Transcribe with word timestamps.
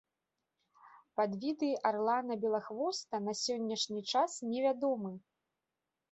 Падвіды 1.19 1.67
арлана-белахвоста 1.89 3.15
на 3.25 3.35
сённяшні 3.41 4.01
час 4.13 4.31
невядомы. 4.55 5.13